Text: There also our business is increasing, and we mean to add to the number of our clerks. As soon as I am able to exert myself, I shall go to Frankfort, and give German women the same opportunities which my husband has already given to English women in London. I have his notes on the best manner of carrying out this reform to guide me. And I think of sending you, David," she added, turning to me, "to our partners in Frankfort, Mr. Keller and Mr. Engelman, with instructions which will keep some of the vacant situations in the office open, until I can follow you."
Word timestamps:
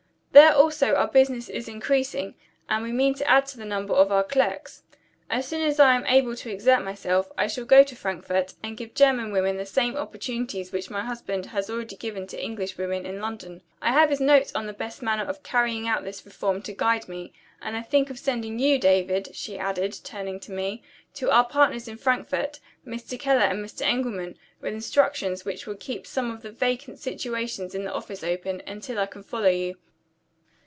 There 0.33 0.53
also 0.55 0.95
our 0.95 1.09
business 1.09 1.49
is 1.49 1.67
increasing, 1.67 2.35
and 2.69 2.83
we 2.83 2.93
mean 2.93 3.13
to 3.15 3.29
add 3.29 3.45
to 3.47 3.57
the 3.57 3.65
number 3.65 3.93
of 3.93 4.13
our 4.13 4.23
clerks. 4.23 4.81
As 5.29 5.45
soon 5.45 5.61
as 5.61 5.77
I 5.77 5.93
am 5.93 6.05
able 6.05 6.37
to 6.37 6.49
exert 6.49 6.85
myself, 6.85 7.29
I 7.37 7.47
shall 7.47 7.65
go 7.65 7.83
to 7.83 7.97
Frankfort, 7.97 8.53
and 8.63 8.77
give 8.77 8.93
German 8.93 9.33
women 9.33 9.57
the 9.57 9.65
same 9.65 9.97
opportunities 9.97 10.71
which 10.71 10.89
my 10.89 11.01
husband 11.01 11.47
has 11.47 11.69
already 11.69 11.97
given 11.97 12.27
to 12.27 12.41
English 12.41 12.77
women 12.77 13.05
in 13.05 13.19
London. 13.19 13.61
I 13.81 13.91
have 13.91 14.09
his 14.09 14.21
notes 14.21 14.55
on 14.55 14.67
the 14.67 14.73
best 14.73 15.01
manner 15.01 15.25
of 15.25 15.43
carrying 15.43 15.85
out 15.85 16.05
this 16.05 16.25
reform 16.25 16.61
to 16.61 16.71
guide 16.73 17.09
me. 17.09 17.33
And 17.61 17.75
I 17.75 17.81
think 17.81 18.09
of 18.09 18.17
sending 18.17 18.57
you, 18.57 18.79
David," 18.79 19.35
she 19.35 19.59
added, 19.59 19.99
turning 20.01 20.39
to 20.41 20.53
me, 20.53 20.81
"to 21.15 21.29
our 21.29 21.43
partners 21.45 21.89
in 21.89 21.97
Frankfort, 21.97 22.61
Mr. 22.87 23.19
Keller 23.19 23.41
and 23.41 23.63
Mr. 23.63 23.81
Engelman, 23.81 24.37
with 24.61 24.73
instructions 24.73 25.43
which 25.43 25.67
will 25.67 25.75
keep 25.75 26.07
some 26.07 26.31
of 26.31 26.41
the 26.41 26.51
vacant 26.53 26.99
situations 26.99 27.75
in 27.75 27.83
the 27.83 27.93
office 27.93 28.23
open, 28.23 28.63
until 28.65 28.97
I 28.97 29.07
can 29.07 29.23
follow 29.23 29.49
you." 29.49 29.75